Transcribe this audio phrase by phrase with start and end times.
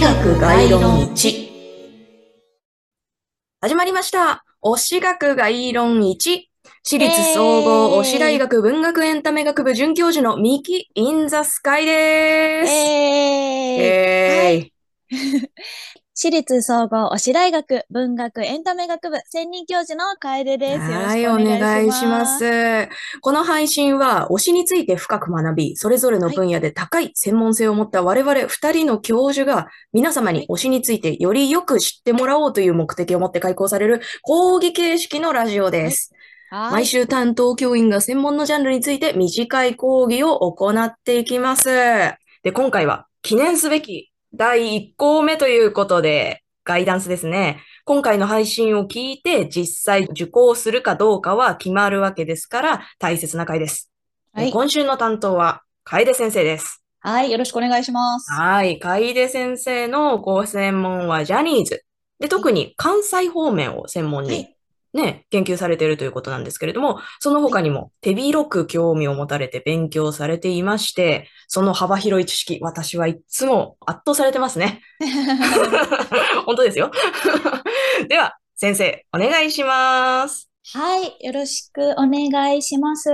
[0.00, 0.80] し学概論
[1.12, 1.48] 1。
[3.60, 4.46] 始まりました。
[4.64, 6.40] 推し学概論1。
[6.82, 12.72] 私立総合推し大学文学エンタメ学部准教授のミキ・イン・ザ・スカイでーす。
[12.72, 14.72] えーえ
[16.22, 20.80] 私立総合推し大学文学エンタメ学部専任教授の楓です。
[20.80, 22.18] はい、お願願いしま。
[22.18, 22.88] ますす。
[23.22, 36.12] この配信は推しについて深く学び、それぞれの分野で高い専門性を持った我々二人の教授が皆様に推しについてよりよく知ってもらおうという目的を持って開講される講義形式のラジオです。
[36.50, 36.72] はい。
[36.72, 41.70] 毎週担当教員が専門のジャンルについて短い講義を行っていきます。
[42.42, 47.62] で、今回は記念すべき第1項目ということで、ガイダンスですね。
[47.84, 53.90] 今回の配信を聞いて実際受講するかどうかは決まるわけですから大切な回です。
[54.34, 54.52] ではい。
[54.52, 56.84] 今週の担当は楓先生です。
[57.00, 57.32] はい。
[57.32, 58.30] よろしくお願いします。
[58.30, 58.78] はい。
[58.78, 61.84] 楓先生のご専門はジャニーズ。
[62.20, 64.56] で、特に関西方面を専門にはい。
[64.92, 74.82] ね、研究されているということなんですけれども、その他にも手広く興味を持たれて勉強されていまして、その幅広い知識、私はいつも圧倒されてますね。
[76.46, 76.90] 本当ですよ。
[78.08, 80.50] では、先生、お願いします。
[80.72, 81.16] はい。
[81.20, 83.10] よろしくお願いします。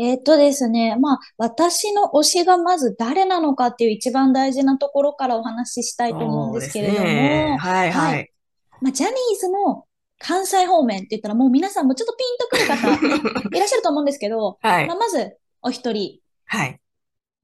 [0.00, 0.96] えーっとですね。
[0.96, 8.00] まあ、私の推しがまず誰なのかっていう一番大事なところからお話ししたいと思うんですけれどそうですねも、はいは。
[8.00, 8.32] はい
[8.80, 9.84] まあ、ジャニーズの
[10.18, 14.96] 関西方面って言ったらもう皆さんもちょっとピンとくる方 いらっしゃると思うんですけど、はいまあ、。
[14.96, 16.80] まずお一人、はい。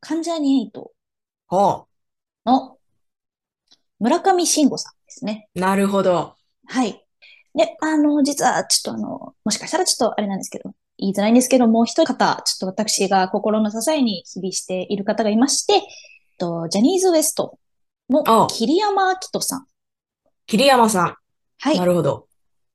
[0.00, 0.90] 関ジャニ∞
[1.46, 1.86] ほ
[2.44, 2.78] の
[3.98, 5.48] 村上信五さんですね。
[5.54, 5.60] う。
[5.60, 6.34] なるほど。
[6.66, 7.04] はい。
[7.54, 15.82] で、あの、実はちょっとあの、もしかしたらちょっとあれなんですけど、言いづらいんですけど、もう一方、ちょっと私が心の支えに日々している方がいまして、
[16.38, 17.50] とジャニーズ WEST
[18.26, 19.66] あの桐山明人さん。
[20.46, 21.16] 桐山さん。
[21.58, 21.84] はいな。
[21.86, 22.25] るほど。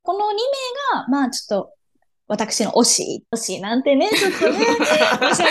[0.04, 1.74] この2名が、まあちょっと、
[2.28, 4.60] 私の推し、推しなんてね、ちょっとね、
[5.36, 5.44] す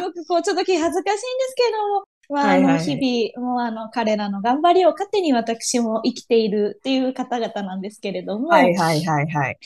[0.00, 9.58] ごくこう、ちょっと気恥ずかしいんですけども、まあ、あの、はいはいはい日々、もうあの、彼らの頑張りを糧に私も生きているっていう方々なんですけれども、はいはいはいはい。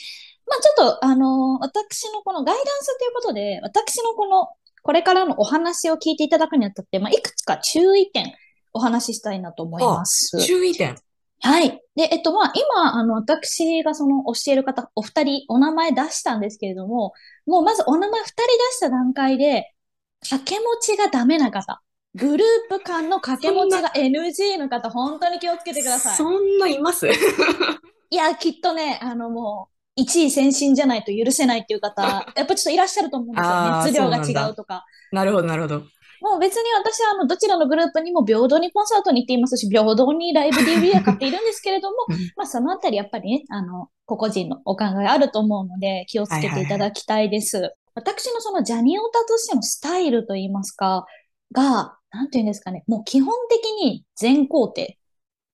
[0.45, 4.49] まあちょっと、あの、私のこのガイダンスということで、私のこの、
[4.81, 8.33] これからのお話を聞いていただくにあたって、まあ、いくつか注意点
[8.73, 10.37] お話ししたいなと思います。
[10.45, 10.95] 注意点。
[11.41, 11.81] はい。
[11.95, 17.13] で、えっと、まあ、今、あの、私がその教える方、お二人、お名前出したんですけれども、
[17.45, 19.73] もうまずお名前二人出した段階で、
[20.21, 21.81] 掛け持ちがダメな方、
[22.15, 26.15] グループ間の掛け持ちが NG の方、本当に気をつけてください。
[26.17, 27.07] そんないます？
[28.11, 34.09] いや、きっとね、あの、もう、一位先進じゃないと許せないっていう方、やっぱちょっといらっしゃると思うんですよ。
[34.09, 34.85] 熱量が違うとか。
[35.11, 35.83] なるほどなるほど。
[36.21, 47.73] もう別に私はあのどちらのグループにも平等にコンサートに行っていますし、平等にライブ DVD は買っているんですけれどもうん、まあそのあたりやっぱりね、あの、個々人のお考えあると思うので気をつけていただきたいです。
[47.95, 51.05] 私のそのジャニオタとしてのスタイルといいますか、
[51.51, 54.87] が、なんていうんですかね、もう基本的に全工程。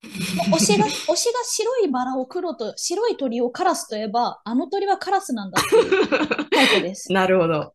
[0.04, 7.12] 推しが、 推しが白いバラを黒と、白い鳥をカラスといえば、あの鳥はカラスなんだっていうタイプです。
[7.14, 7.74] なるほど。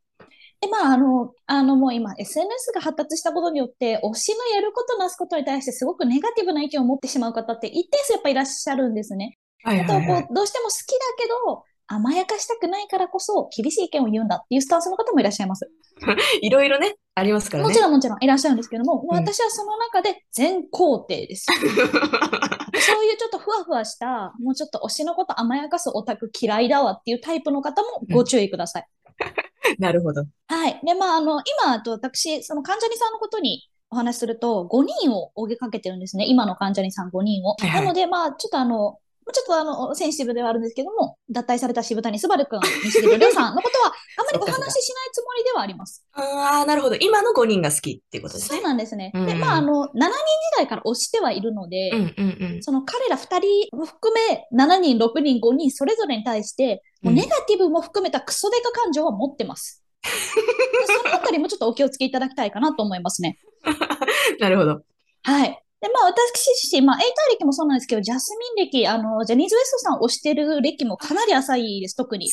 [0.61, 9.39] で、まあ、あの、あの、もう今、SNS が発達したことによって、推しのやることなすことに対してすごくネガティブな意見を持ってしまう方って一定数やっぱいらっしゃるんですね。
[9.65, 10.29] あと、はいはいはいこ。
[10.31, 10.85] う、どうしても好きだ
[11.19, 15.69] けど、甘やかしたくないからこそ、厳しい意見を言うんだっていうスタンスの方もいらっしゃいます。
[16.41, 17.69] いろいろね、ありますからね。
[17.69, 21.47] もちろんもちろんいらっしゃるんですけども、もううん私はその中で全工程です。
[21.51, 28.87] そういうちょっとふわふわした、もうちょっと推しのこと甘やかすオタク嫌いだわっていうタイプの方もご注意ください。
[29.79, 30.25] なるほど。
[30.49, 30.81] はい。
[30.85, 36.27] で、まあ、あの、今、あと私、その患者にさんのことにお話しすると、5人を追いかけてるんですね。
[36.27, 37.51] 今の患者にさん5人を。
[37.51, 38.99] はいはいなので、まあ、ちょっとあの、
[39.33, 46.05] ちょっとあの、センシティブではあるんですけども、脱退された渋谷すばるくん、西木戸亮さんのことは、あまりお話ししないつもりではあります。
[46.13, 46.97] ああ、なるほど。
[46.97, 48.63] 今の5人が好きっていうことですそうね。
[48.63, 49.13] なんですね。
[49.15, 50.13] うんで、まあ、あの、7人時
[50.57, 52.63] 代から推してはいるので、うんうんうん。
[52.63, 53.23] その彼ら2
[53.69, 59.83] 人も含め、7人、6人、5人、それぞれに対して、もうネガティブも含めたクソデカ感情は持ってます。
[60.03, 60.09] で
[61.03, 63.39] そのあたりもちょっとお気をつけいただきたいかなと思いますね。
[64.41, 64.81] なるほど。
[65.23, 65.63] はい。
[65.81, 72.29] で、まあ私自身、まあ、エイター歴もそうなんですけど、ジャスミン歴、あの、ジャニーズ WEST さんを推してる歴もかなり浅いです、特に。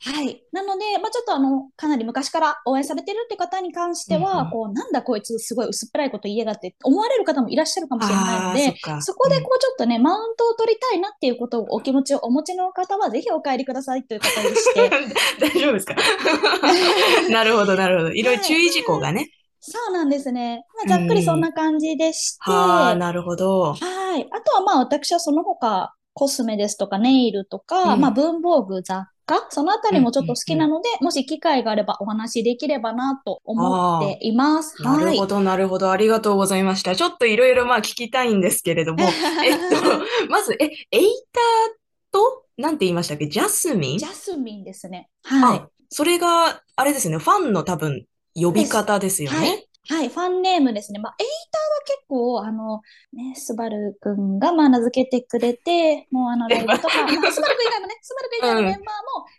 [0.00, 0.42] はい。
[0.52, 14.90] なので、まあちょっとあの、かなり昔から応援されてるって方に関しては、うんうんこう、なんだこいつすごい薄っぺらいこと言いやがって思われる方もいらっしゃるかもしれないのあで、ーそそこでこうちょっとね、マウントを取りたいなっていうことをお気持ちをお持ちの方は、ぜひお帰りくださいという方でして、
[15.40, 15.94] 大丈夫ですか？
[17.30, 18.12] なるほど、なるほど。
[18.12, 19.30] いろいろ注意事項がね。
[19.68, 20.64] そうなんですね。
[20.86, 23.74] まあ、ざっくりそんな感じでして、はあ、なるほど。
[23.74, 23.76] は
[24.18, 24.26] い。
[24.30, 34.82] あとはまあ私はその他、コスメですとかネイルとか、うんまあ文房具、雑貨、そのあたりもちょっと好きなので、もし機会があればお話しできればなと思っています。
[34.82, 35.26] はいなるほ。
[35.26, 35.90] ど、なるほど。
[35.90, 36.96] ありがとうございました。
[36.96, 39.04] ちょっといろいろまあ聞きたいんですけれども、
[39.44, 41.74] えっと、まず、え、エイター
[42.10, 43.28] と、なんて言いましたっけ？
[43.28, 43.98] ジャスミン？
[43.98, 45.08] ジャスミンですね。
[45.22, 45.58] はい。
[45.58, 48.06] あ、それが、あれですね、ファンの多分、
[48.40, 49.64] 呼び方ですよはね。
[49.90, 49.94] い。
[49.94, 50.08] はい。
[50.08, 50.98] ファンネームですね。
[50.98, 52.82] まあ、エイターは結構、あの、
[53.12, 58.82] ね、スバルくんが、まあ、名付けてくれて、もうあの、ライブとか、まあ、スバルくん以外もね、スバルくん以外のメンバーも、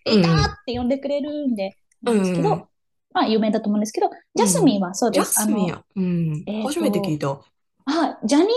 [0.08, 2.64] うんエイターって呼んでくれるんで、なんですけど、うん
[3.12, 5.42] まあ、有名だと思うんですけど、ジャスミンはそうジャです。
[5.42, 5.84] あの、スミンや。
[5.96, 6.44] うん。
[6.64, 7.40] 初めて聞いた。
[7.90, 8.28] はい。
[8.28, 8.54] ジャニーズ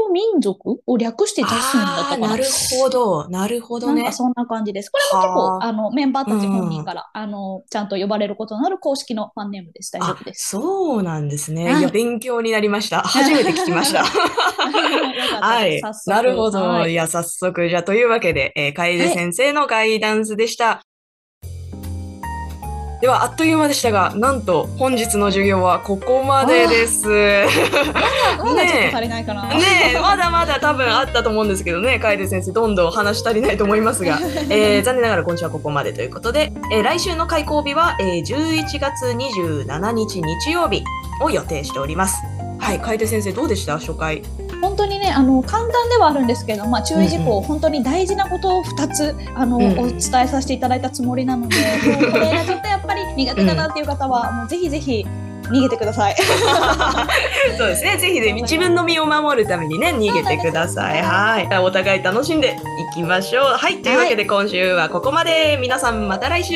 [0.00, 2.28] WEST 民族を略してジャスミンだったかな。
[2.28, 3.28] なるほど。
[3.28, 4.12] なるほどねなんか。
[4.12, 4.90] そんな感じです。
[4.90, 9.92] これも結構、はああの、メンバーたち本人から、あの、ちゃんと呼ばれることのある公式のファンネームです。
[9.92, 10.50] 大丈あ夫、です。
[10.50, 11.72] そうなんですね。
[11.72, 13.02] はいいや、勉強になりました。
[13.06, 14.04] 初めて聞きました。
[15.40, 16.60] はいなるほど。
[16.62, 17.68] はいいや、早速。
[17.68, 20.82] じゃあ、というわけで、えー、楓先生のガイダンスでした。
[23.02, 27.08] では、あっという間でしたが、なんと、本日の授業はここまでです。
[27.08, 27.46] ね
[28.38, 29.50] まだちょっと足りないかな。
[29.52, 34.20] え、まだまだ多分あったと思うんですけどね、楓先生、どんどん話足りないと思いますが、
[34.50, 40.84] えー残念ながら今週はここまでということで、えー来週の開講日は、えー11月27日日曜日
[41.20, 42.14] を予定しております。
[42.60, 43.80] はい、楓先生どうでした？
[43.80, 44.22] 初回。
[44.62, 55.06] 本当にね、あの、簡単ではあるんですけど、まあ、注意事項、うん本当に大事なことを2つ、あの、うんお伝えさせていただいたつもりなので、も うこれがちょっとやっぱり苦手だなっていう方は、もうぜひぜひ
[55.50, 56.16] 逃げてください。
[57.58, 57.96] そうですね。
[57.98, 61.02] ぜひね、自分の身を守るためにね、逃げてください。
[61.02, 61.58] はい。
[61.58, 62.56] お互い楽しんで
[62.92, 63.44] いきましょう。
[63.56, 63.82] はい。
[63.82, 65.58] というわけで今週はここまで。
[65.60, 66.54] 皆さんまた来週。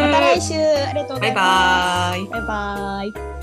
[0.00, 2.18] また来週、ありがとうございます。
[2.18, 2.42] バイバイ。
[2.42, 3.33] バイバイ。